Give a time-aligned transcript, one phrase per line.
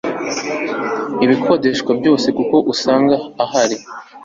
[1.25, 3.15] ibikodeshwa byose kuko usanga
[3.53, 3.77] hari